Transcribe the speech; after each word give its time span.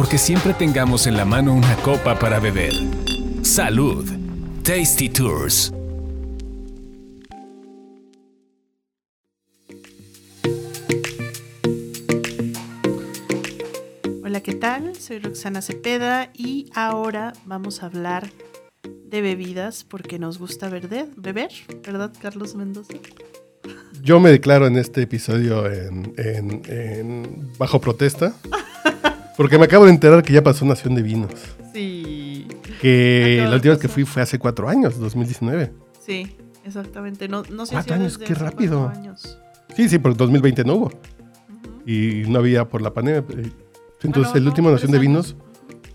porque 0.00 0.16
siempre 0.16 0.54
tengamos 0.54 1.06
en 1.06 1.14
la 1.14 1.26
mano 1.26 1.52
una 1.52 1.76
copa 1.82 2.18
para 2.18 2.40
beber. 2.40 2.72
Salud. 3.42 4.10
Tasty 4.64 5.10
Tours. 5.10 5.74
Hola, 14.24 14.40
¿qué 14.42 14.54
tal? 14.54 14.94
Soy 14.96 15.18
Roxana 15.18 15.60
Cepeda 15.62 16.30
y 16.34 16.70
ahora 16.74 17.32
vamos 17.44 17.82
a 17.82 17.86
hablar 17.86 18.30
de 19.04 19.20
bebidas 19.20 19.84
porque 19.84 20.18
nos 20.18 20.38
gusta 20.38 20.68
beber, 20.68 21.08
beber 21.16 21.50
¿verdad, 21.84 22.12
Carlos 22.20 22.54
Mendoza? 22.54 22.94
Yo 24.02 24.20
me 24.20 24.30
declaro 24.30 24.66
en 24.66 24.76
este 24.76 25.02
episodio 25.02 25.70
en, 25.70 26.14
en- 26.16 26.62
en 26.66 27.48
bajo 27.58 27.80
protesta. 27.80 28.32
Porque 29.40 29.56
me 29.56 29.64
acabo 29.64 29.86
de 29.86 29.90
enterar 29.92 30.22
que 30.22 30.34
ya 30.34 30.42
pasó 30.42 30.66
Nación 30.66 30.94
de 30.94 31.00
Vinos. 31.02 31.30
Sí, 31.72 32.46
Que 32.82 33.42
la 33.48 33.54
última 33.54 33.72
vez 33.72 33.80
que 33.80 33.88
fui 33.88 34.04
fue 34.04 34.20
hace 34.20 34.38
cuatro 34.38 34.68
años, 34.68 34.98
2019. 35.00 35.72
sí, 36.04 36.36
exactamente. 36.62 37.26
No, 37.26 37.42
no 37.50 37.64
se 37.64 37.72
Cuatro 37.72 37.94
años, 37.94 38.18
qué 38.18 38.34
rápido. 38.34 38.82
cuatro 38.84 39.00
años. 39.00 39.38
Sí, 39.74 39.88
sí, 39.88 39.98
porque 39.98 40.18
2020 40.18 40.62
no 40.64 40.74
hubo. 40.74 40.92
Y 41.86 42.24
no 42.28 42.38
había 42.40 42.68
por 42.68 42.82
la 42.82 42.92
pandemia. 42.92 43.20
eh, 43.30 43.50
Entonces, 44.02 44.32
Bueno, 44.32 44.36
el 44.36 44.44
no, 44.44 44.50
último 44.50 44.70
Nación 44.72 44.90
de. 44.92 44.98
Vinos 44.98 45.36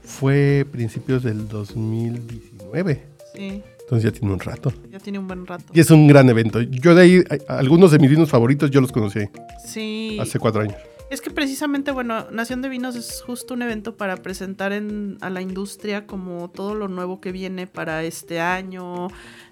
fue 0.04 0.66
principios 0.72 1.22
del 1.22 1.48
2019. 1.48 3.04
Sí, 3.36 3.62
Entonces 3.82 4.12
ya 4.12 4.18
tiene 4.20 4.34
un 4.34 4.40
rato. 4.40 4.74
ya 4.92 4.98
tiene 4.98 5.20
un 5.20 5.28
buen 5.28 5.46
rato. 5.46 5.66
Y 5.72 5.82
es 5.82 5.92
un 5.92 6.08
gran 6.08 6.28
evento. 6.30 6.62
Yo 6.62 6.96
de 6.96 7.02
ahí, 7.04 7.24
algunos 7.48 7.92
de 7.92 8.00
mis 8.00 8.10
vinos 8.10 8.28
favoritos, 8.28 8.72
yo 8.72 8.82
los 8.82 8.92
conocí 8.92 9.20
ahí, 9.20 9.30
Sí. 9.68 10.18
hace 10.20 10.40
cuatro 10.40 10.62
años. 10.64 10.78
Es 11.12 11.22
que 11.22 11.30
precisamente, 11.30 11.92
bueno, 11.92 12.30
Nación 12.32 12.62
de 12.64 12.68
Vinos 12.70 12.96
es 12.96 13.22
justo 13.22 13.54
un 13.54 13.62
evento 13.62 13.96
para 13.96 14.18
presentar 14.18 14.74
en- 14.74 15.18
a 15.22 15.30
la 15.30 15.40
industria 15.42 16.08
como 16.08 16.50
todo 16.50 16.74
lo 16.74 16.88
nuevo 16.88 17.22
que 17.22 17.32
viene 17.32 17.68
para 17.68 18.04
este 18.04 18.40
año, 18.42 19.10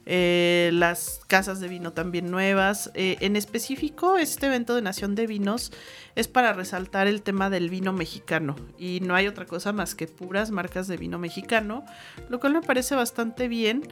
eh, 0.08 0.72
las 0.73 1.22
casas 1.28 1.60
de 1.60 1.68
vino 1.68 1.94
también 1.94 2.32
nuevas. 2.32 2.92
Eh, 2.95 3.18
en 3.22 3.36
específico, 3.36 4.18
este 4.18 4.48
evento 4.48 4.73
de 4.76 4.82
Nación 4.82 5.14
de 5.14 5.28
Vinos 5.28 5.72
es 6.16 6.28
para 6.28 6.54
resaltar 6.54 7.06
el 7.06 7.22
tema 7.22 7.52
del 7.52 7.70
vino 7.70 7.94
mexicano 7.94 8.56
y 8.80 9.00
no 9.02 9.14
hay 9.14 9.28
otra 9.28 9.45
cosa 9.45 9.72
más 9.73 9.94
que 9.94 10.08
puras 10.08 10.50
marcas 10.50 10.88
de 10.88 10.98
vino 10.98 11.20
mexicano, 11.20 11.86
lo 12.30 12.40
cual 12.40 12.54
me 12.54 12.62
parece 12.62 12.95
bastante 12.95 13.48
bien. 13.48 13.88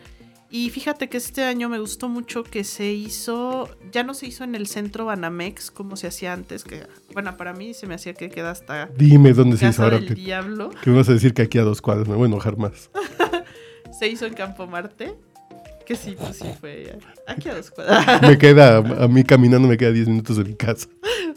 Y 0.53 0.69
fíjate 0.69 1.07
que 1.07 1.15
este 1.17 1.43
año 1.45 1.69
me 1.69 1.79
gustó 1.79 2.09
mucho 2.09 2.43
que 2.43 2.65
se 2.65 2.91
hizo, 2.91 3.69
ya 3.93 4.03
no 4.03 4.13
se 4.13 4.27
hizo 4.27 4.43
en 4.43 4.53
el 4.53 4.67
centro 4.67 5.05
Banamex 5.05 5.71
como 5.71 5.95
se 5.95 6.07
hacía 6.07 6.33
antes, 6.33 6.65
que 6.65 6.85
bueno, 7.13 7.37
para 7.37 7.53
mí 7.53 7.73
se 7.73 7.87
me 7.87 7.95
hacía 7.95 8.13
que 8.13 8.29
queda 8.29 8.51
hasta 8.51 8.87
Dime 8.97 9.31
dónde 9.31 9.55
se 9.57 9.69
hizo 9.69 9.81
ahora. 9.83 9.97
del 9.99 10.07
Que, 10.09 10.15
Diablo. 10.15 10.71
que 10.83 10.89
me 10.89 10.97
vas 10.97 11.07
a 11.07 11.13
decir 11.13 11.33
que 11.33 11.43
aquí 11.43 11.57
a 11.57 11.63
dos 11.63 11.81
cuadras 11.81 12.09
me 12.09 12.15
voy 12.15 12.25
a 12.25 12.27
enojar 12.27 12.57
más. 12.57 12.89
Se 13.97 14.07
hizo 14.07 14.25
en 14.25 14.33
Campo 14.33 14.67
Marte, 14.67 15.13
que 15.85 15.95
sí, 15.95 16.15
pues 16.19 16.37
sí 16.37 16.45
fue 16.59 16.97
aquí 17.27 17.47
a 17.49 17.55
dos 17.55 17.71
cuadras, 17.71 18.21
Me 18.27 18.37
queda, 18.37 18.77
a 18.77 19.07
mí 19.07 19.23
caminando 19.25 19.67
me 19.69 19.77
queda 19.77 19.91
10 19.91 20.07
minutos 20.09 20.35
de 20.37 20.43
mi 20.43 20.55
casa. 20.55 20.87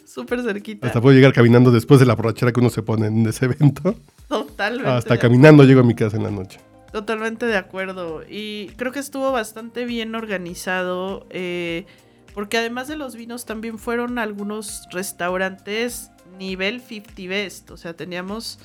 súper 0.06 0.42
cerquita. 0.42 0.86
Hasta 0.88 1.00
puedo 1.00 1.14
llegar 1.14 1.32
caminando 1.32 1.70
después 1.70 2.00
de 2.00 2.06
la 2.06 2.14
borrachera 2.16 2.50
que 2.52 2.58
uno 2.60 2.70
se 2.70 2.82
pone 2.82 3.06
en 3.06 3.26
ese 3.28 3.44
evento. 3.44 3.94
Totalmente. 4.28 4.90
Hasta 4.90 5.18
caminando 5.18 5.62
llego 5.64 5.80
a 5.80 5.84
mi 5.84 5.94
casa 5.94 6.16
en 6.16 6.22
la 6.24 6.30
noche. 6.30 6.58
Totalmente 6.94 7.46
de 7.46 7.56
acuerdo. 7.56 8.22
Y 8.22 8.68
creo 8.76 8.92
que 8.92 9.00
estuvo 9.00 9.32
bastante 9.32 9.84
bien 9.84 10.14
organizado. 10.14 11.26
eh, 11.30 11.86
porque 12.34 12.56
además 12.56 12.86
de 12.86 12.94
los 12.94 13.16
vinos, 13.16 13.46
también 13.46 13.80
fueron 13.80 14.16
algunos 14.16 14.86
restaurantes 14.92 16.12
nivel 16.38 16.80
50 16.80 17.22
best. 17.28 17.72
O 17.72 17.76
sea, 17.76 17.94
teníamos 17.94 18.60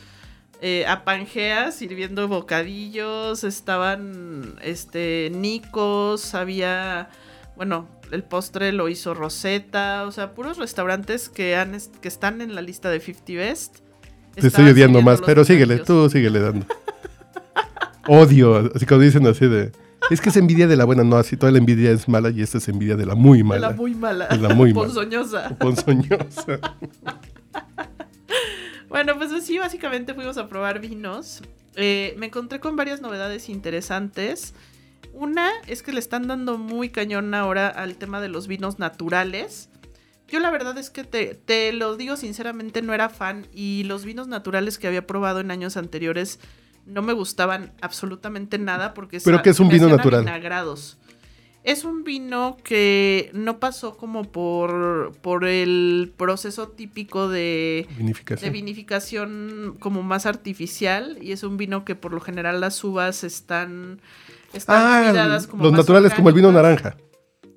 eh, 0.62 0.86
a 0.86 1.06
Pangea 1.06 1.72
sirviendo 1.72 2.28
bocadillos. 2.28 3.44
Estaban 3.44 4.60
este 4.62 5.32
Nicos. 5.34 6.36
Había. 6.36 7.10
Bueno, 7.56 7.90
el 8.12 8.22
postre 8.22 8.72
lo 8.74 8.90
hizo 8.90 9.16
Rosetta. 9.16 10.06
O 10.06 10.12
sea, 10.12 10.36
puros 10.36 10.60
restaurantes 10.60 11.30
que, 11.30 11.56
han, 11.56 11.76
que 12.00 12.08
están 12.08 12.42
en 12.42 12.54
la 12.54 12.62
lista 12.62 12.92
de 12.92 13.00
50 13.00 13.34
best. 13.34 13.80
Te 14.36 14.46
estoy 14.46 14.70
odiando 14.70 15.02
más, 15.02 15.20
pero 15.20 15.44
síguele, 15.44 15.80
tú 15.80 16.08
síguele 16.12 16.40
dando. 16.42 16.68
Odio, 18.08 18.72
así 18.76 18.86
como 18.86 19.02
dicen 19.02 19.26
así 19.28 19.48
de... 19.48 19.72
Es 20.10 20.22
que 20.22 20.30
es 20.30 20.38
envidia 20.38 20.66
de 20.68 20.76
la 20.78 20.86
buena, 20.86 21.04
no, 21.04 21.18
así 21.18 21.38
toda 21.38 21.52
la 21.52 21.58
envidia 21.60 21.92
es 21.92 22.08
mala 22.08 22.30
y 22.30 22.42
esta 22.42 22.58
es 22.58 22.68
envidia 22.70 22.96
de 22.96 23.06
la 23.06 23.16
muy 23.16 23.40
De 23.40 23.44
mala. 23.44 23.70
la 23.70 23.76
muy 23.76 23.94
mala. 23.94 24.28
De 24.28 24.38
la 24.38 24.56
muy 24.56 24.74
mala. 24.74 24.88
Ponzoñosa. 24.88 25.56
Ponzoñosa. 25.58 26.60
Bueno, 28.90 29.16
pues 29.18 29.30
sí, 29.46 29.58
básicamente 29.60 30.16
fuimos 30.16 30.38
a 30.40 30.48
probar 30.48 30.80
vinos. 30.82 31.44
Eh, 31.76 32.16
me 32.18 32.26
encontré 32.26 32.60
con 32.60 32.76
varias 32.76 33.02
novedades 33.02 33.48
interesantes. 33.48 34.56
Una 35.14 35.52
es 35.68 35.84
que 35.84 35.94
le 35.94 36.00
están 36.00 36.28
dando 36.28 36.58
muy 36.58 36.90
cañón 36.90 37.34
ahora 37.36 37.68
al 37.68 37.98
tema 37.98 38.20
de 38.20 38.30
los 38.30 38.48
vinos 38.48 38.80
naturales. 38.80 39.70
Yo 40.28 40.40
la 40.40 40.50
verdad 40.50 40.78
es 40.78 40.90
que 40.90 41.04
te, 41.04 41.36
te 41.36 41.72
lo 41.72 41.98
digo 41.98 42.18
sinceramente, 42.18 42.82
no 42.82 42.94
era 42.94 43.10
fan 43.10 43.48
y 43.54 43.84
los 43.84 44.06
vinos 44.06 44.28
naturales 44.28 44.80
que 44.80 44.88
había 44.88 45.06
probado 45.06 45.40
en 45.40 45.52
años 45.52 45.78
anteriores 45.78 46.40
no 46.86 47.02
me 47.02 47.14
gustaban 47.14 47.72
absolutamente 47.82 48.58
nada 48.58 48.94
porque 48.94 49.20
¿Pero 49.24 49.42
qué 49.42 49.50
es 49.52 49.60
un 49.60 49.70
vino 49.70 49.88
natural? 49.88 50.22
avinagrados. 50.22 50.98
Es 51.64 51.84
un 51.84 52.06
vino 52.06 52.56
que 52.64 53.30
no 53.34 53.60
pasó 53.60 53.98
como 53.98 54.24
por, 54.24 55.12
por 55.22 55.44
el 55.44 56.14
proceso 56.16 56.70
típico 56.70 57.28
de, 57.28 57.86
de 57.90 57.96
Vinificación. 57.98 58.54
vinificación 58.54 59.76
como 59.80 60.02
más 60.02 60.26
artificial 60.26 61.18
y 61.22 61.34
es 61.34 61.44
un 61.44 61.58
vino 61.58 61.84
que 61.84 61.96
por 61.96 62.14
lo 62.14 62.22
general 62.22 62.62
las 62.62 62.82
uvas 62.84 63.26
están, 63.26 64.00
están 64.54 64.78
Ah, 64.82 65.10
cuidadas 65.10 65.48
como 65.48 65.64
los 65.64 65.74
más 65.74 65.80
naturales 65.82 66.14
como 66.14 66.30
el 66.30 66.36
vino 66.36 66.50
naranja. 66.52 66.96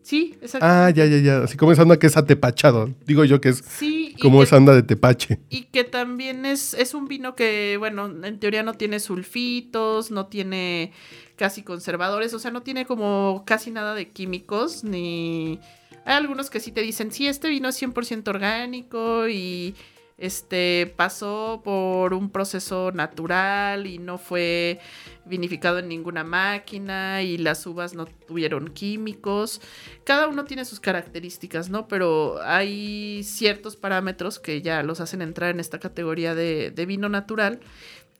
Sí, 0.02 0.34
exacto. 0.42 0.66
Ah, 0.68 0.90
ya, 0.90 1.06
ya, 1.06 1.18
ya. 1.18 1.44
Así 1.44 1.56
como 1.56 1.72
esa 1.72 1.82
onda 1.82 1.98
que 1.98 2.08
es 2.08 2.16
atepachado. 2.16 2.90
Digo 3.06 3.24
yo 3.24 3.40
que 3.40 3.50
es 3.50 3.58
sí, 3.58 4.16
como 4.20 4.42
esa 4.42 4.56
onda 4.56 4.74
de 4.74 4.82
tepache. 4.82 5.38
y 5.48 5.62
que 5.64 5.84
también 5.84 6.44
es, 6.44 6.74
es 6.74 6.94
un 6.94 7.06
vino 7.06 7.34
que, 7.34 7.76
bueno, 7.78 8.06
en 8.24 8.38
teoría 8.40 8.62
no 8.62 8.74
tiene 8.74 9.00
sulfitos, 9.00 10.10
no 10.10 10.26
tiene 10.26 10.92
casi 11.36 11.62
conservadores, 11.62 12.34
o 12.34 12.38
sea, 12.38 12.50
no 12.50 12.62
tiene 12.62 12.84
como 12.84 13.44
casi 13.46 13.70
nada 13.70 13.94
de 13.94 14.10
químicos, 14.10 14.84
ni... 14.84 15.58
Hay 16.04 16.16
algunos 16.16 16.50
que 16.50 16.58
sí 16.58 16.72
te 16.72 16.80
dicen, 16.82 17.12
sí, 17.12 17.28
este 17.28 17.48
vino 17.48 17.68
es 17.68 17.80
100% 17.80 18.26
orgánico 18.26 19.28
y 19.28 19.76
este 20.18 20.92
pasó 20.96 21.62
por 21.64 22.14
un 22.14 22.30
proceso 22.30 22.92
natural 22.92 23.86
y 23.86 23.98
no 23.98 24.18
fue 24.18 24.80
vinificado 25.24 25.78
en 25.78 25.88
ninguna 25.88 26.24
máquina 26.24 27.22
y 27.22 27.38
las 27.38 27.66
uvas 27.66 27.94
no 27.94 28.06
tuvieron 28.06 28.68
químicos. 28.68 29.60
Cada 30.04 30.28
uno 30.28 30.44
tiene 30.44 30.64
sus 30.64 30.80
características, 30.80 31.70
¿no? 31.70 31.88
Pero 31.88 32.40
hay 32.42 33.22
ciertos 33.24 33.76
parámetros 33.76 34.38
que 34.38 34.62
ya 34.62 34.82
los 34.82 35.00
hacen 35.00 35.22
entrar 35.22 35.50
en 35.50 35.60
esta 35.60 35.78
categoría 35.78 36.34
de, 36.34 36.84
vino 36.86 37.08
natural. 37.08 37.60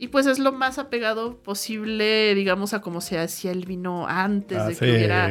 Y 0.02 0.08
pues 0.08 0.26
es 0.26 0.40
lo 0.40 0.50
más 0.50 0.78
apegado 0.78 1.36
posible, 1.38 2.34
digamos, 2.34 2.74
a 2.74 2.80
cómo 2.80 3.00
se 3.00 3.20
hacía 3.20 3.52
el 3.52 3.66
vino 3.66 4.08
antes 4.08 4.66
de 4.66 4.74
que 4.74 4.90
hubiera 4.96 5.30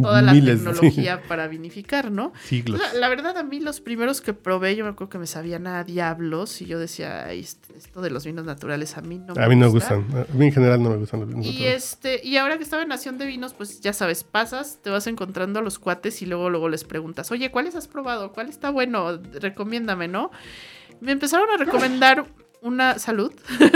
toda 0.00 0.22
la 0.22 0.32
miles, 0.32 0.58
sí, 0.60 0.64
tecnología 0.64 1.20
para 1.28 1.48
vinificar, 1.48 2.10
¿no? 2.10 2.32
siglos. 2.44 2.80
La, 2.80 2.94
la 2.98 3.08
verdad, 3.10 3.36
a 3.36 3.42
mí 3.42 3.60
los 3.60 3.82
primeros 3.82 4.22
que 4.22 4.32
probé, 4.32 4.74
yo 4.74 4.84
me 4.84 4.90
acuerdo 4.92 5.10
que 5.10 5.18
me 5.18 5.26
sabían 5.26 5.66
a 5.66 5.84
diablos 5.84 6.62
y 6.62 6.64
yo 6.64 6.78
decía, 6.78 7.26
"Ay, 7.26 7.40
esto 7.40 8.00
de 8.00 8.08
los 8.08 8.24
vinos 8.24 8.46
naturales 8.46 8.96
a 8.96 9.02
mí 9.02 9.18
no 9.18 9.34
me 9.34 9.44
A 9.44 9.48
mí 9.48 9.56
no 9.56 9.66
me 9.66 9.72
gusta". 9.72 9.96
gustan. 9.96 10.26
A 10.30 10.34
mí 10.34 10.46
en 10.46 10.52
general 10.52 10.82
no 10.82 10.88
me 10.88 10.96
gustan 10.96 11.20
los 11.20 11.28
vinos 11.28 11.44
Y 11.44 11.50
naturales. 11.50 11.84
este, 11.92 12.26
y 12.26 12.38
ahora 12.38 12.56
que 12.56 12.62
estaba 12.64 12.82
en 12.82 12.88
Nación 12.88 13.18
de 13.18 13.26
Vinos, 13.26 13.52
pues 13.52 13.82
ya 13.82 13.92
sabes, 13.92 14.24
pasas, 14.24 14.78
te 14.82 14.88
vas 14.88 15.06
encontrando 15.08 15.58
a 15.58 15.62
los 15.62 15.78
cuates 15.78 16.22
y 16.22 16.26
luego, 16.26 16.48
luego 16.48 16.70
les 16.70 16.84
preguntas, 16.84 17.30
oye, 17.32 17.50
¿cuáles 17.50 17.74
has 17.76 17.86
probado? 17.86 18.32
¿Cuál 18.32 18.48
está 18.48 18.70
bueno? 18.70 19.18
Recomiéndame, 19.40 20.08
¿no? 20.08 20.30
Me 21.02 21.12
empezaron 21.12 21.50
a 21.50 21.58
recomendar 21.58 22.24
una 22.62 22.98
salud. 22.98 23.32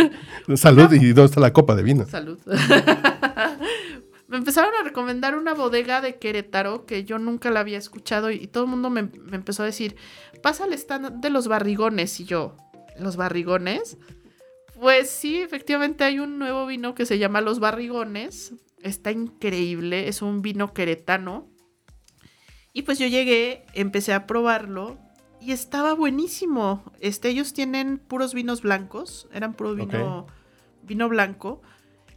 Salud 0.57 0.93
y 0.93 1.13
dónde 1.13 1.27
está 1.27 1.41
la 1.41 1.53
copa 1.53 1.75
de 1.75 1.83
vino. 1.83 2.07
Salud. 2.07 2.39
me 4.29 4.37
empezaron 4.37 4.75
a 4.79 4.83
recomendar 4.83 5.37
una 5.37 5.55
bodega 5.55 6.01
de 6.01 6.17
Querétaro 6.17 6.87
que 6.87 7.05
yo 7.05 7.19
nunca 7.19 7.51
la 7.51 7.61
había 7.61 7.79
escuchado 7.79 8.31
y, 8.31 8.37
y 8.37 8.47
todo 8.47 8.65
el 8.65 8.71
mundo 8.71 8.91
me, 8.91 9.05
me 9.05 9.37
empezó 9.37 9.63
a 9.63 9.67
decir, 9.67 9.97
pasa 10.43 10.65
al 10.65 10.73
stand 10.75 11.21
de 11.21 11.31
los 11.31 11.49
barrigones 11.49 12.21
y 12.21 12.25
yo, 12.25 12.57
¿los 12.99 13.17
barrigones? 13.17 13.97
Pues 14.79 15.09
sí, 15.09 15.41
efectivamente 15.41 16.05
hay 16.05 16.19
un 16.19 16.39
nuevo 16.39 16.67
vino 16.67 16.95
que 16.95 17.07
se 17.07 17.19
llama 17.19 17.41
Los 17.41 17.61
Barrigones. 17.61 18.55
Está 18.83 19.13
increíble, 19.13 20.09
es 20.09 20.21
un 20.21 20.43
vino 20.43 20.75
queretano. 20.75 21.49
Y 22.73 22.83
pues 22.83 22.99
yo 22.99 23.07
llegué, 23.07 23.65
empecé 23.73 24.13
a 24.13 24.27
probarlo 24.27 24.99
y 25.45 25.53
estaba 25.53 25.95
buenísimo. 25.95 26.83
Este, 27.01 27.29
ellos 27.29 27.53
tienen 27.53 27.99
puros 27.99 28.35
vinos 28.35 28.63
blancos, 28.63 29.29
eran 29.33 29.55
puro 29.55 29.75
vino, 29.75 30.27
vino 30.83 31.09
blanco. 31.09 31.63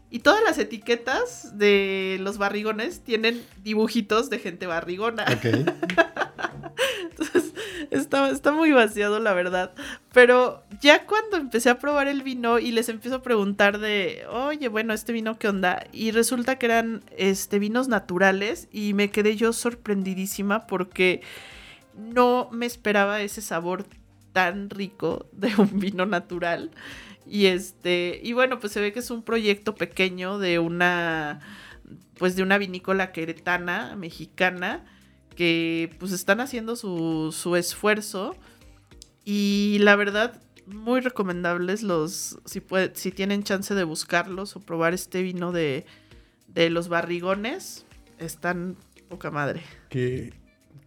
Y 0.10 0.20
todas 0.20 0.42
las 0.44 0.58
etiquetas 0.58 1.58
de 1.58 2.18
los 2.22 2.38
barrigones 2.38 3.02
tienen 3.02 3.44
dibujitos 3.64 4.30
de 4.30 4.40
gente 4.40 4.66
barrigona. 4.68 5.26
Ok. 5.30 5.46
Entonces, 7.10 7.54
Está, 7.92 8.30
está 8.30 8.52
muy 8.52 8.72
vaciado, 8.72 9.20
la 9.20 9.34
verdad. 9.34 9.72
Pero 10.14 10.64
ya 10.82 11.06
cuando 11.06 11.38
empecé 11.38 11.70
a 11.70 11.80
probar 11.80 12.08
el 12.08 12.24
vino 12.24 12.60
y 12.60 12.72
les 12.72 12.90
empiezo 12.90 13.18
a 13.18 13.22
preguntar 13.22 13.80
de, 13.80 14.26
oye, 14.30 14.68
bueno, 14.68 14.94
este 14.94 15.14
vino, 15.14 15.38
¿qué 15.38 15.48
onda? 15.48 15.86
Y 15.92 16.12
resulta 16.12 16.58
que 16.58 16.66
eran 16.66 17.04
este, 17.16 17.60
vinos 17.60 17.88
naturales 17.88 18.68
y 18.72 18.94
me 18.94 19.10
quedé 19.10 19.36
yo 19.36 19.54
sorprendidísima 19.54 20.68
porque 20.68 21.22
no 21.98 22.50
me 22.52 22.66
esperaba 22.66 23.22
ese 23.22 23.42
sabor 23.42 23.86
tan 24.34 24.70
rico 24.70 25.28
de 25.32 25.54
un 25.58 25.80
vino 25.80 26.06
natural. 26.06 26.72
Y 27.26 27.48
este, 27.48 28.22
y 28.24 28.34
bueno, 28.34 28.60
pues 28.60 28.72
se 28.72 28.80
ve 28.80 28.94
que 28.94 29.00
es 29.00 29.12
un 29.12 29.24
proyecto 29.24 29.76
pequeño 29.76 30.40
de 30.40 30.60
una, 30.60 31.42
pues 32.18 32.36
de 32.36 32.44
una 32.44 32.58
vinícola 32.58 33.12
queretana, 33.12 33.96
mexicana, 33.96 34.86
que 35.36 35.94
pues 36.00 36.12
están 36.12 36.40
haciendo 36.40 36.76
su, 36.76 37.34
su 37.36 37.56
esfuerzo. 37.56 38.36
Y 39.26 39.78
la 39.82 39.96
verdad, 39.98 40.42
muy 40.68 41.02
recomendables 41.02 41.84
los, 41.84 42.40
si, 42.46 42.62
si 42.94 43.12
tienen 43.12 43.44
chance 43.44 43.74
de 43.76 43.84
buscarlos 43.84 44.56
o 44.56 44.62
probar 44.62 44.94
este 44.94 45.22
vino 45.22 45.52
de, 45.52 45.86
de 46.48 46.70
los 46.70 46.88
barrigones, 46.88 47.86
están 48.20 48.78
poca 49.10 49.32
madre. 49.32 49.64
Que, 49.90 50.34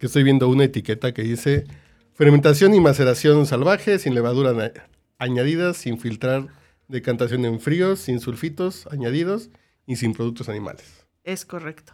que 0.01 0.07
estoy 0.07 0.23
viendo 0.23 0.49
una 0.49 0.63
etiqueta 0.63 1.13
que 1.13 1.21
dice 1.21 1.67
fermentación 2.15 2.73
y 2.73 2.79
maceración 2.79 3.45
salvaje, 3.45 3.99
sin 3.99 4.15
levadura 4.15 4.73
añadidas, 5.19 5.77
sin 5.77 5.99
filtrar, 5.99 6.47
decantación 6.87 7.45
en 7.45 7.59
fríos, 7.59 7.99
sin 7.99 8.19
sulfitos 8.19 8.87
añadidos 8.87 9.51
y 9.85 9.97
sin 9.97 10.13
productos 10.15 10.49
animales. 10.49 11.05
Es 11.23 11.45
correcto. 11.45 11.93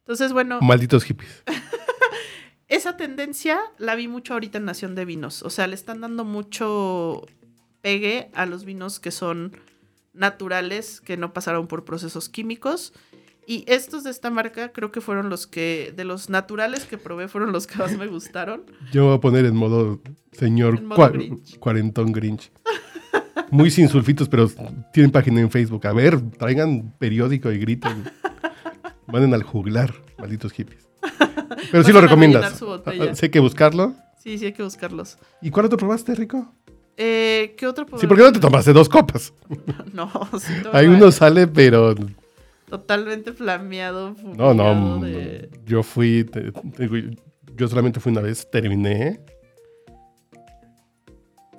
Entonces, 0.00 0.34
bueno, 0.34 0.60
Malditos 0.60 1.02
hippies. 1.04 1.42
esa 2.68 2.98
tendencia 2.98 3.58
la 3.78 3.94
vi 3.94 4.06
mucho 4.06 4.34
ahorita 4.34 4.58
en 4.58 4.66
Nación 4.66 4.94
de 4.94 5.06
Vinos. 5.06 5.42
O 5.42 5.48
sea, 5.48 5.66
le 5.66 5.76
están 5.76 6.02
dando 6.02 6.26
mucho 6.26 7.26
pegue 7.80 8.28
a 8.34 8.44
los 8.44 8.66
vinos 8.66 9.00
que 9.00 9.12
son 9.12 9.56
naturales, 10.12 11.00
que 11.00 11.16
no 11.16 11.32
pasaron 11.32 11.68
por 11.68 11.86
procesos 11.86 12.28
químicos. 12.28 12.92
Y 13.50 13.64
estos 13.66 14.04
de 14.04 14.10
esta 14.10 14.30
marca 14.30 14.70
creo 14.70 14.92
que 14.92 15.00
fueron 15.00 15.28
los 15.28 15.48
que, 15.48 15.92
de 15.96 16.04
los 16.04 16.30
naturales 16.30 16.84
que 16.84 16.98
probé, 16.98 17.26
fueron 17.26 17.50
los 17.50 17.66
que 17.66 17.78
más 17.78 17.96
me 17.98 18.06
gustaron. 18.06 18.62
Yo 18.92 19.06
voy 19.06 19.16
a 19.16 19.20
poner 19.20 19.44
en 19.44 19.56
modo 19.56 20.00
señor 20.30 20.78
En 20.78 20.86
modo 20.86 21.00
cua- 21.00 21.12
Grinch. 21.12 21.58
cuarentón 21.58 22.12
Grinch. 22.12 22.52
Muy 23.50 23.72
sin 23.72 23.88
sulfitos, 23.88 24.28
pero 24.28 24.48
tienen 24.92 25.10
página 25.10 25.40
en 25.40 25.50
Facebook. 25.50 25.84
A 25.88 25.92
ver, 25.92 26.20
traigan 26.38 26.94
periódico 26.98 27.50
y 27.50 27.58
griten. 27.58 28.04
Manden 29.08 29.34
al 29.34 29.42
juglar, 29.42 29.92
malditos 30.16 30.52
hippies. 30.52 30.86
Pero 31.72 31.82
sí 31.82 31.90
Vayan 31.90 31.94
lo 31.94 32.00
recomiendas. 32.02 32.60
botella. 32.60 33.08
Ah, 33.10 33.14
Sé 33.16 33.30
que 33.32 33.40
buscarlo. 33.40 33.94
Sí, 34.22 34.38
sí, 34.38 34.44
hay 34.46 34.52
que 34.52 34.62
buscarlos. 34.62 35.18
¿Y 35.42 35.50
cuál 35.50 35.66
otro 35.66 35.76
probaste, 35.76 36.14
Rico? 36.14 36.54
Eh, 36.96 37.56
¿Qué 37.58 37.66
otro? 37.66 37.84
Sí, 37.98 38.06
¿por 38.06 38.16
qué 38.16 38.22
no 38.22 38.30
te 38.32 38.38
tomaste 38.38 38.72
dos 38.72 38.88
copas? 38.88 39.32
No, 39.92 40.08
sí, 40.38 40.52
Ahí 40.72 40.86
mal. 40.86 40.96
uno 40.98 41.10
sale, 41.10 41.48
pero 41.48 41.96
Totalmente 42.70 43.32
flameado. 43.32 44.14
no, 44.22 44.54
no. 44.54 44.74
fumigado 44.74 45.00
de- 45.00 45.50
Yo 45.66 45.82
fui, 45.82 46.24
te- 46.24 46.52
te 46.52 46.88
digo, 46.88 47.14
yo 47.56 47.68
solamente 47.68 48.00
fui 48.00 48.12
una 48.12 48.20
vez, 48.22 48.48
terminé. 48.50 49.20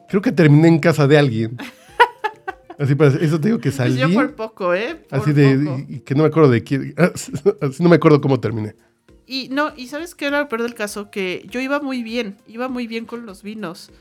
Creo 0.10 0.22
que 0.22 0.32
terminé 0.32 0.68
en 0.68 0.80
casa 0.80 1.08
de 1.08 1.18
alguien. 1.18 1.58
Así 2.80 2.96
para 2.96 3.12
eso 3.12 3.40
te 3.40 3.50
digo 3.50 3.60
que 3.60 3.70
Pues 3.70 3.76
salí. 3.76 3.98
yo 3.98 4.12
por 4.12 4.34
poco, 4.36 4.74
¿eh? 4.74 4.96
Por 5.10 5.20
Así 5.20 5.34
de, 5.34 5.56
poco. 5.58 5.86
y- 5.88 5.96
y 5.96 6.00
que 6.00 6.16
no 6.16 6.24
me 6.24 6.30
acuerdo 6.30 6.50
de 6.50 6.64
quién. 6.64 6.96
Así 7.62 7.84
no 7.84 7.90
me 7.90 7.96
acuerdo 7.98 8.20
cómo 8.22 8.40
terminé. 8.40 8.76
Y 9.28 9.48
no, 9.50 9.72
y 9.78 9.88
sabes 9.88 10.16
qué 10.16 10.26
era 10.26 10.40
lo 10.42 10.50
peor 10.50 10.64
del 10.64 10.74
caso, 10.74 11.10
que 11.12 11.46
yo 11.50 11.62
iba 11.62 11.80
muy 11.80 12.04
bien, 12.04 12.38
iba 12.48 12.68
muy 12.68 12.88
bien 12.88 13.06
con 13.06 13.26
los 13.26 13.44
vinos. 13.44 13.92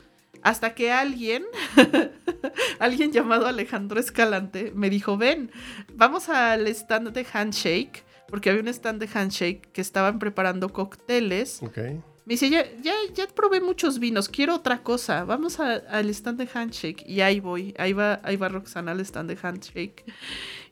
Hasta 0.43 0.73
que 0.73 0.91
alguien, 0.91 1.45
alguien 2.79 3.11
llamado 3.11 3.47
Alejandro 3.47 3.99
Escalante, 3.99 4.71
me 4.75 4.89
dijo, 4.89 5.17
ven, 5.17 5.51
vamos 5.93 6.29
al 6.29 6.67
stand 6.67 7.11
de 7.11 7.25
Handshake, 7.31 8.03
porque 8.27 8.49
había 8.49 8.61
un 8.61 8.67
stand 8.67 9.03
de 9.03 9.09
Handshake 9.13 9.71
que 9.71 9.81
estaban 9.81 10.19
preparando 10.19 10.69
cócteles. 10.69 11.61
Ok. 11.61 11.77
Me 12.25 12.35
dice, 12.35 12.49
ya, 12.49 12.65
ya, 12.81 12.93
ya 13.13 13.27
probé 13.27 13.61
muchos 13.61 13.99
vinos, 13.99 14.29
quiero 14.29 14.55
otra 14.55 14.83
cosa, 14.83 15.25
vamos 15.25 15.59
al 15.59 16.09
stand 16.09 16.39
de 16.39 16.49
Handshake. 16.53 17.03
Y 17.07 17.21
ahí 17.21 17.39
voy, 17.39 17.73
ahí 17.77 17.93
va, 17.93 18.21
ahí 18.23 18.35
va 18.35 18.49
Roxana 18.49 18.91
al 18.91 18.99
stand 19.01 19.29
de 19.29 19.37
Handshake. 19.41 20.05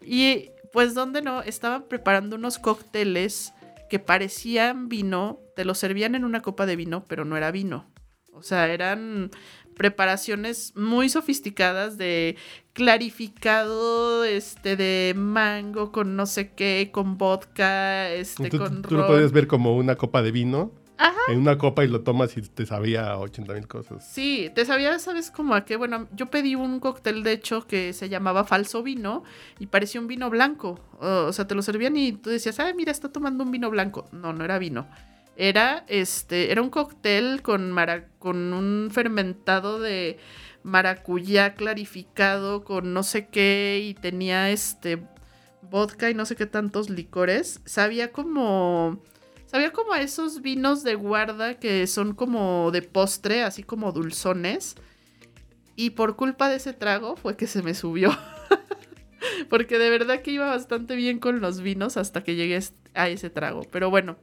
Y 0.02 0.52
pues, 0.72 0.94
¿dónde 0.94 1.22
no? 1.22 1.42
Estaban 1.42 1.84
preparando 1.84 2.36
unos 2.36 2.60
cócteles 2.60 3.54
que 3.90 4.00
parecían 4.00 4.88
vino, 4.88 5.40
te 5.56 5.66
lo 5.66 5.74
servían 5.74 6.16
en 6.16 6.24
una 6.24 6.42
copa 6.42 6.66
de 6.66 6.76
vino, 6.76 7.04
pero 7.06 7.26
no 7.26 7.36
era 7.36 7.52
vino. 7.52 7.88
O 8.40 8.44
sea, 8.44 8.68
eran 8.68 9.32
preparaciones 9.80 10.74
muy 10.76 11.08
sofisticadas 11.08 11.98
de 11.98 12.36
clarificado, 12.74 14.26
este, 14.26 14.76
de 14.76 15.14
mango 15.16 15.94
con 15.94 16.18
no 16.18 16.26
sé 16.26 16.52
qué, 16.52 16.90
con 16.92 17.18
vodka, 17.18 18.10
este, 18.12 18.50
Tú, 18.50 18.58
con 18.58 18.82
tú 18.82 18.96
lo 18.96 19.08
podías 19.08 19.32
ver 19.32 19.48
como 19.48 19.78
una 19.78 19.96
copa 19.96 20.22
de 20.22 20.32
vino. 20.32 20.74
Ajá. 20.98 21.18
En 21.30 21.40
una 21.40 21.58
copa 21.58 21.86
y 21.86 21.88
lo 21.88 22.02
tomas 22.02 22.36
y 22.36 22.42
te 22.42 22.66
sabía 22.66 23.18
80 23.18 23.54
mil 23.54 23.68
cosas. 23.70 24.06
Sí, 24.06 24.52
te 24.54 24.66
sabía, 24.66 25.00
¿sabes 25.00 25.32
cómo 25.32 25.56
a 25.56 25.64
qué? 25.64 25.78
Bueno, 25.78 26.10
yo 26.12 26.26
pedí 26.26 26.56
un 26.56 26.82
cóctel, 26.82 27.24
de 27.24 27.32
hecho, 27.32 27.66
que 27.66 27.94
se 27.94 28.10
llamaba 28.10 28.44
falso 28.44 28.84
vino 28.84 29.24
y 29.60 29.68
parecía 29.68 30.02
un 30.02 30.08
vino 30.08 30.30
blanco. 30.30 30.78
O, 31.00 31.28
o 31.28 31.32
sea, 31.32 31.48
te 31.48 31.56
lo 31.56 31.62
servían 31.62 31.96
y 31.96 32.12
tú 32.12 32.30
decías, 32.32 32.60
ay, 32.60 32.74
mira, 32.74 32.92
está 32.92 33.14
tomando 33.14 33.46
un 33.46 33.52
vino 33.52 33.70
blanco. 33.70 34.10
No, 34.12 34.34
no 34.34 34.44
era 34.44 34.60
vino. 34.60 34.90
Era, 35.42 35.86
este, 35.88 36.52
era 36.52 36.62
un 36.62 36.70
cóctel 36.70 37.42
con, 37.42 37.72
mara- 37.72 38.10
con 38.20 38.54
un 38.54 38.90
fermentado 38.92 39.80
de 39.80 40.18
maracuyá 40.64 41.54
clarificado 41.56 42.66
con 42.66 42.94
no 42.94 43.04
sé 43.04 43.30
qué 43.30 43.82
y 43.82 43.94
tenía, 43.94 44.50
este, 44.50 45.02
vodka 45.62 46.10
y 46.10 46.14
no 46.14 46.26
sé 46.26 46.36
qué 46.36 46.46
tantos 46.46 46.90
licores. 46.90 47.62
Sabía 47.64 48.12
como... 48.12 49.02
Sabía 49.46 49.72
como 49.72 49.94
a 49.94 50.02
esos 50.02 50.42
vinos 50.42 50.84
de 50.84 50.96
guarda 50.96 51.54
que 51.54 51.88
son 51.88 52.14
como 52.14 52.70
de 52.72 52.82
postre, 52.82 53.42
así 53.44 53.64
como 53.64 53.94
dulzones. 53.94 54.76
Y 55.78 55.92
por 55.92 56.18
culpa 56.18 56.50
de 56.50 56.58
ese 56.58 56.74
trago 56.74 57.16
fue 57.16 57.38
que 57.38 57.48
se 57.48 57.64
me 57.64 57.74
subió. 57.76 58.12
Porque 59.50 59.80
de 59.80 59.90
verdad 59.90 60.22
que 60.22 60.32
iba 60.32 60.48
bastante 60.48 60.98
bien 60.98 61.20
con 61.20 61.40
los 61.40 61.62
vinos 61.62 61.96
hasta 61.96 62.24
que 62.24 62.36
llegué 62.36 62.60
a 62.94 63.08
ese 63.08 63.30
trago. 63.30 63.62
Pero 63.72 63.90
bueno, 63.90 64.18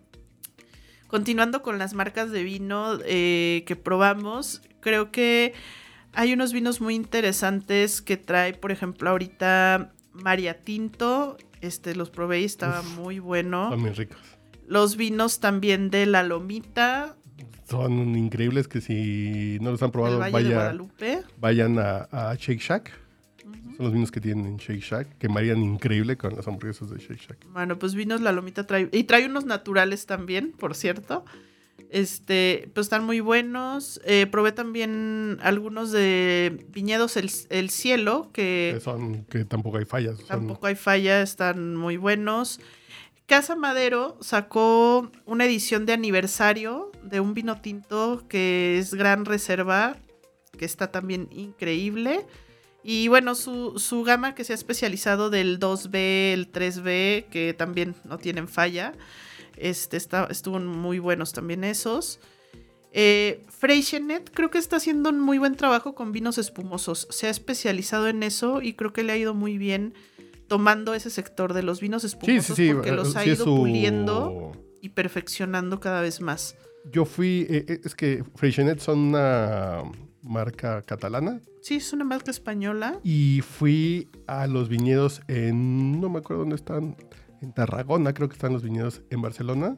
continuando 1.09 1.63
con 1.63 1.79
las 1.79 1.95
marcas 1.95 2.31
de 2.31 2.43
vino 2.43 2.99
eh, 3.05 3.65
que 3.67 3.77
probamos, 3.77 4.63
creo 4.81 5.11
que 5.11 5.55
hay 6.13 6.33
unos 6.33 6.53
vinos 6.53 6.81
muy 6.81 6.95
interesantes 6.95 8.01
que 8.01 8.17
trae, 8.17 8.55
por 8.55 8.73
ejemplo, 8.73 9.11
ahorita 9.11 9.93
María 10.13 10.63
Tinto. 10.63 11.37
Este, 11.61 11.95
los 11.95 12.11
probé 12.11 12.41
y 12.41 12.45
estaba 12.45 12.81
Uf. 12.81 12.99
muy 12.99 13.19
bueno. 13.19 13.71
Son 13.71 13.81
muy 13.81 13.91
ricos. 13.91 14.19
Los 14.67 14.97
vinos 14.97 15.41
también 15.41 15.91
de 15.91 16.07
La 16.07 16.23
Lomita, 16.23 17.17
Son 17.69 18.17
increíbles 18.17 18.67
que 18.69 18.81
si 18.81 19.59
no 19.61 19.71
los 19.71 19.83
han 19.83 19.91
probado, 19.91 20.19
vaya, 20.19 20.75
vayan 21.39 21.79
a, 21.79 22.09
a 22.11 22.35
Shake 22.35 22.61
Shack. 22.61 23.06
Son 23.77 23.85
los 23.85 23.93
vinos 23.93 24.11
que 24.11 24.21
tienen 24.21 24.47
en 24.47 24.57
Shake 24.57 24.81
Shack, 24.83 25.19
que 25.19 25.29
marían 25.29 25.63
increíble 25.63 26.17
con 26.17 26.35
las 26.35 26.47
hamburguesas 26.49 26.91
de 26.91 26.99
Shake 26.99 27.21
Shack. 27.21 27.47
Bueno, 27.53 27.79
pues 27.79 27.95
vinos 27.95 28.21
La 28.21 28.33
Lomita 28.33 28.67
trae. 28.67 28.89
Y 28.93 29.05
trae 29.05 29.27
unos 29.27 29.45
naturales 29.45 30.07
también, 30.07 30.53
por 30.53 30.75
cierto. 30.75 31.25
Este, 31.91 32.71
pues 32.75 32.87
están 32.87 33.05
muy 33.05 33.21
buenos. 33.21 34.01
Eh, 34.05 34.27
probé 34.27 34.53
también 34.53 35.39
algunos 35.43 35.93
de 35.93 36.65
Viñedos 36.71 37.17
El, 37.17 37.31
El 37.51 37.71
Cielo, 37.71 38.31
Que 38.33 38.73
que 38.75 38.81
son, 38.81 39.25
que 39.27 39.45
tampoco 39.45 39.79
hay 39.79 39.85
fallas. 39.85 40.17
son- 40.19 40.27
tampoco 40.27 40.67
hay 40.67 40.75
falla, 40.75 41.23
están 41.23 41.77
muy 41.77 41.97
buenos. 41.97 42.61
Casa 43.27 43.57
Madero 43.57 44.17
sacó 44.21 45.11
una 45.27 45.45
edición 45.45 45.85
de 45.85 45.93
aniversario 45.93 46.93
de 47.03 47.21
un 47.21 47.35
vino 47.35 47.61
tinto 47.61 48.25
que 48.29 48.79
es 48.79 48.95
Gran 48.95 49.25
Reserva, 49.25 49.97
que 50.57 50.65
está 50.65 50.91
también 50.93 51.29
increíble. 51.31 52.25
Y 52.89 53.09
bueno, 53.09 53.35
su, 53.35 53.81
su 53.81 54.05
gama 54.05 54.37
que 54.37 54.45
se 54.45 54.53
ha 54.53 54.55
especializado 54.55 55.29
del 55.29 55.59
2B, 55.59 56.33
el 56.33 56.53
3B, 56.53 57.25
que 57.31 57.53
también 57.53 57.97
no 58.05 58.17
tienen 58.17 58.47
falla. 58.47 58.93
Este, 59.57 59.97
está, 59.97 60.29
estuvo 60.31 60.61
muy 60.61 61.01
buenos 61.01 61.33
también 61.33 61.65
esos. 61.65 62.21
Eh, 62.93 63.43
Freixenet 63.49 64.31
creo 64.33 64.51
que 64.51 64.59
está 64.59 64.77
haciendo 64.77 65.11
un 65.11 65.19
muy 65.19 65.39
buen 65.39 65.57
trabajo 65.57 65.97
con 65.97 66.13
vinos 66.13 66.39
espumosos. 66.39 67.09
Se 67.11 67.27
ha 67.27 67.31
especializado 67.31 68.07
en 68.07 68.23
eso 68.23 68.63
y 68.63 68.75
creo 68.75 68.93
que 68.93 69.03
le 69.03 69.13
ha 69.13 69.17
ido 69.17 69.35
muy 69.35 69.59
bien 69.59 69.93
tomando 70.47 70.95
ese 70.95 71.11
sector 71.11 71.55
de 71.55 71.65
los 71.65 71.81
vinos 71.81 72.03
Sí, 72.03 72.07
espumosos 72.07 72.57
sí, 72.57 72.69
sí. 72.69 72.73
porque 72.73 72.91
eh, 72.91 72.95
los 72.95 73.17
ha 73.17 73.27
ido 73.27 73.45
su- 73.45 73.57
puliendo 73.57 74.53
y 74.81 74.91
perfeccionando 74.91 75.81
cada 75.81 76.03
vez 76.03 76.21
más. 76.21 76.57
Yo 76.93 77.05
fui, 77.05 77.47
eh, 77.51 77.65
eh, 77.67 77.81
es 77.85 77.97
que 77.97 78.23
Freixenet 78.37 78.79
son 78.79 78.99
una 79.01 79.83
marca 80.27 80.83
catalana 80.83 81.41
Sí, 81.63 81.77
es 81.77 81.93
una 81.93 82.05
marca 82.05 82.31
española. 82.31 83.01
y 83.03 83.41
fui 83.43 84.09
a 84.27 84.47
los 84.47 84.69
viñedos 84.69 85.23
en, 85.29 86.01
no 86.01 86.09
me 86.09 86.19
acuerdo 86.19 86.43
dónde 86.43 86.57
están, 86.57 86.97
en 87.43 87.53
Tarragona 87.53 88.13
creo 88.15 88.29
que 88.29 88.35
están 88.35 88.53
los 88.53 88.63
viñedos 88.63 89.03
en 89.11 89.21
Barcelona 89.23 89.77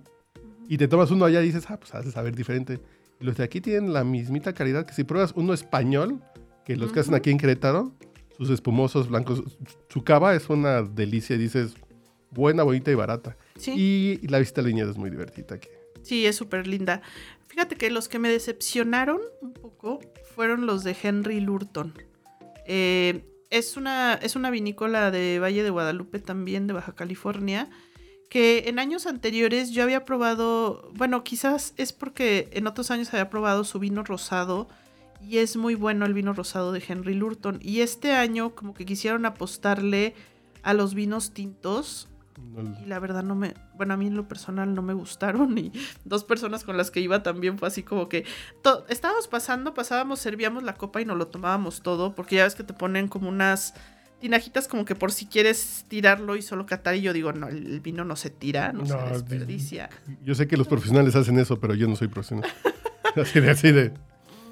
y 0.69 0.77
te 0.79 0.87
tomas 0.89 1.11
uno 1.11 1.25
allá 1.25 1.41
y 1.43 1.47
dices, 1.47 1.65
ah, 1.71 1.79
pues 1.79 1.95
hace 1.95 2.11
saber 2.11 2.37
diferente. 2.37 2.81
Los 3.21 3.37
de 3.39 3.45
aquí 3.45 3.61
tienen 3.61 3.93
la 3.95 4.05
mismita 4.05 4.53
calidad 4.53 4.85
que 4.85 4.93
si 4.93 5.03
pruebas 5.03 5.33
uno 5.35 5.55
español, 5.55 6.21
que 6.65 6.77
los 6.77 6.93
que 6.93 7.01
hacen 7.01 7.15
aquí 7.15 7.31
en 7.31 7.39
Querétaro, 7.39 7.95
sus 8.37 8.51
espumosos 8.51 9.09
blancos, 9.09 9.43
su 9.89 10.05
cava 10.05 10.35
es 10.35 10.49
una 10.51 10.83
delicia, 10.83 11.39
dices, 11.39 11.75
buena, 12.31 12.63
bonita 12.65 12.91
y 12.91 12.95
barata. 12.95 13.37
Sí. 13.57 14.19
Y 14.23 14.29
la 14.29 14.39
visita 14.39 14.61
al 14.61 14.67
viñedo 14.67 14.91
es 14.91 14.99
muy 14.99 15.09
divertida 15.11 15.55
aquí. 15.55 15.69
Sí, 16.03 16.27
es 16.27 16.37
súper 16.37 16.67
linda. 16.67 17.03
Fíjate 17.47 17.77
que 17.77 17.91
los 17.91 18.09
que 18.09 18.19
me 18.19 18.29
decepcionaron 18.29 19.21
un 19.41 19.53
poco 19.53 20.01
fueron 20.35 20.67
los 20.67 20.85
de 20.85 20.97
Henry 21.03 21.41
Lurton. 21.41 21.95
Eh, 22.67 23.25
es, 23.51 23.77
una, 23.77 24.15
es 24.15 24.37
una 24.37 24.51
vinícola 24.51 25.11
de 25.11 25.39
Valle 25.39 25.63
de 25.63 25.71
Guadalupe 25.71 26.19
también, 26.19 26.67
de 26.67 26.75
Baja 26.75 26.95
California, 26.95 27.69
que 28.29 28.65
en 28.67 28.79
años 28.79 29.07
anteriores 29.07 29.71
yo 29.71 29.83
había 29.83 30.05
probado, 30.05 30.91
bueno, 30.95 31.25
quizás 31.25 31.73
es 31.77 31.93
porque 31.93 32.49
en 32.53 32.67
otros 32.67 32.91
años 32.91 33.13
había 33.13 33.31
probado 33.31 33.65
su 33.65 33.79
vino 33.79 34.05
rosado 34.05 34.69
y 35.27 35.39
es 35.39 35.57
muy 35.57 35.75
bueno 35.75 36.07
el 36.07 36.15
vino 36.15 36.33
rosado 36.33 36.73
de 36.73 36.83
Henry 36.87 37.15
Lurton. 37.15 37.59
Y 37.63 37.81
este 37.81 38.13
año 38.13 38.55
como 38.55 38.75
que 38.75 38.87
quisieron 38.87 39.25
apostarle 39.27 40.15
a 40.63 40.75
los 40.75 40.95
vinos 40.95 41.33
tintos 41.33 42.09
y 42.83 42.87
la 42.87 42.99
verdad 42.99 43.23
no 43.23 43.35
me, 43.35 43.55
bueno, 43.77 43.95
a 43.95 43.97
mí 43.97 44.07
en 44.09 44.17
lo 44.17 44.27
personal 44.27 44.75
no 44.75 44.83
me 44.83 44.93
gustaron 44.95 45.57
y 45.59 45.73
dos 46.05 46.25
personas 46.25 46.65
con 46.65 46.77
las 46.77 46.91
que 46.91 47.01
iba 47.01 47.23
también 47.23 47.59
fue 47.59 47.69
así 47.69 47.83
como 47.83 48.09
que 48.09 48.25
to- 48.63 48.85
estábamos 48.89 49.29
pasando, 49.29 49.75
pasábamos, 49.75 50.19
servíamos 50.19 50.63
la 50.63 50.75
copa 50.75 51.01
y 51.01 51.05
nos 51.05 51.17
lo 51.17 51.29
tomábamos 51.29 51.83
todo, 51.83 52.15
porque 52.15 52.37
ya 52.37 52.45
ves 52.45 52.55
que 52.55 52.65
te 52.65 52.75
ponen 52.75 53.07
como 53.09 53.29
unas 53.29 53.75
tinajitas 54.21 54.67
como 54.67 54.85
que 54.85 54.97
por 54.97 55.13
si 55.13 55.27
quieres 55.27 55.85
tirarlo 55.87 56.35
y 56.35 56.43
solo 56.43 56.67
catar 56.67 56.97
y 56.97 57.03
yo 57.03 57.13
digo, 57.13 57.33
no, 57.33 57.47
el 57.49 57.79
vino 57.81 58.05
no 58.05 58.17
se 58.17 58.31
tira, 58.31 58.73
no, 58.73 58.81
No, 58.81 58.87
se 58.87 59.13
desperdicia. 59.13 59.89
Yo 60.25 60.35
sé 60.35 60.49
que 60.49 60.57
los 60.57 60.67
profesionales 60.67 61.15
hacen 61.15 61.39
eso, 61.39 61.61
pero 61.61 61.75
yo 61.75 61.87
no 61.87 61.95
soy 61.95 62.09
profesional. 62.09 62.51
así 63.17 63.39
de, 63.41 63.51
así 63.51 63.71
de. 63.71 63.93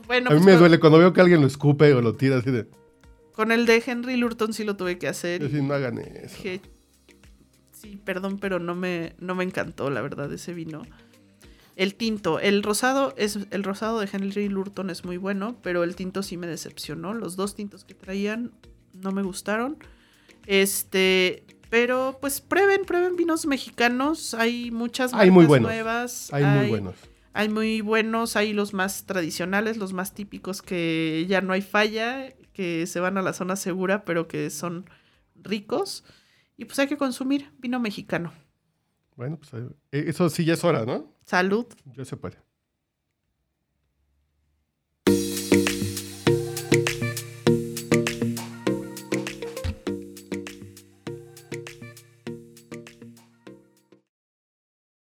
Bueno, 0.07 0.31
A 0.31 0.35
mí 0.35 0.37
pues 0.38 0.47
me 0.47 0.52
con, 0.52 0.61
duele 0.61 0.78
cuando 0.78 0.99
veo 1.00 1.12
que 1.12 1.21
alguien 1.21 1.40
lo 1.40 1.49
escupe 1.49 1.93
o 1.95 2.00
lo 2.00 2.14
tira 2.14 2.37
así 2.37 2.52
de. 2.52 2.69
con 3.33 3.50
el 3.50 3.66
de 3.66 3.83
Henry 3.85 4.16
Lurton 4.16 4.52
sí 4.52 4.62
lo 4.62 4.76
tuve 4.76 4.99
que 4.99 5.09
hacer. 5.09 5.43
Yo 5.43 5.49
sí, 5.49 5.61
no 5.61 5.75
hagan 5.75 5.99
eso. 5.99 6.37
dije, 6.37 6.61
sí, 7.87 8.00
perdón, 8.05 8.38
pero 8.38 8.59
no 8.59 8.75
me, 8.75 9.14
no 9.19 9.35
me 9.35 9.45
encantó, 9.45 9.90
la 9.90 10.00
verdad, 10.00 10.33
ese 10.33 10.52
vino. 10.55 10.83
El 11.76 11.95
tinto, 11.95 12.40
el 12.40 12.62
rosado 12.62 13.12
es 13.19 13.38
el 13.50 13.62
rosado 13.62 14.00
de 14.00 14.09
Henry 14.11 14.49
Lurton 14.49 14.88
es 14.88 15.05
muy 15.05 15.19
bueno, 15.19 15.57
pero 15.62 15.85
el 15.85 15.95
tinto 15.95 16.23
sí 16.23 16.37
me 16.38 16.47
decepcionó. 16.47 17.12
Los 17.12 17.37
dos 17.37 17.55
tintos 17.55 17.85
que 17.85 17.95
traían 17.95 18.52
no 18.95 19.12
me 19.12 19.23
gustaron. 19.23 19.76
Este, 20.47 21.45
pero 21.69 22.16
pues 22.21 22.40
prueben, 22.40 22.87
prueben 22.87 23.16
vinos 23.16 23.45
mexicanos. 23.45 24.33
Hay 24.33 24.71
muchas 24.71 25.12
Hay 25.12 25.31
muy 25.31 25.45
buenos. 25.45 25.69
nuevas. 25.71 26.33
Hay 26.33 26.45
muy 26.45 26.69
buenos. 26.69 26.95
Hay 27.35 27.50
muy 27.50 27.83
buenos, 27.83 28.35
hay 28.37 28.55
los 28.55 28.73
más 28.73 29.05
tradicionales, 29.05 29.76
los 29.76 29.93
más 29.93 30.14
típicos 30.14 30.62
que 30.62 31.26
ya 31.28 31.43
no 31.43 31.52
hay 31.52 31.61
falla, 31.61 32.33
que 32.55 32.87
se 32.87 32.99
van 33.00 33.19
a 33.19 33.23
la 33.23 33.35
zona 33.35 33.57
segura, 33.57 34.07
pero 34.07 34.26
que 34.26 34.49
son 34.49 34.88
ricos. 35.35 36.02
Y 36.57 36.65
pues 36.65 36.79
hay 36.79 36.87
que 36.87 36.97
consumir 36.97 37.53
vino 37.59 37.79
mexicano. 37.81 38.33
Bueno, 39.17 39.39
pues 39.39 39.53
eh, 39.55 40.05
eso 40.09 40.29
sí 40.29 40.45
ya 40.45 40.55
es 40.55 40.65
hora, 40.65 40.85
¿no? 40.85 41.15
Salud. 41.25 41.67
Ya 41.95 42.05
se 42.05 42.17
puede. 42.17 42.39